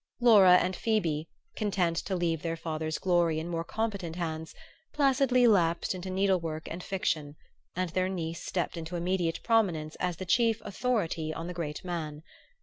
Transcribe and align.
Laura 0.19 0.53
and 0.55 0.75
Phoebe, 0.75 1.29
content 1.55 1.95
to 1.97 2.15
leave 2.15 2.41
their 2.41 2.55
father's 2.57 2.97
glory 2.97 3.39
in 3.39 3.47
more 3.47 3.63
competent 3.63 4.15
hands, 4.15 4.55
placidly 4.93 5.45
lapsed 5.45 5.93
into 5.93 6.09
needlework 6.09 6.67
and 6.71 6.83
fiction, 6.83 7.35
and 7.75 7.91
their 7.91 8.09
niece 8.09 8.43
stepped 8.43 8.77
into 8.77 8.95
immediate 8.95 9.43
prominence 9.43 9.95
as 9.99 10.17
the 10.17 10.25
chief 10.25 10.59
"authority" 10.65 11.31
on 11.31 11.45
the 11.45 11.53
great 11.53 11.85
man. 11.85 12.23